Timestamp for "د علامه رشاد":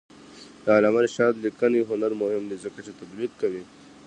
0.63-1.33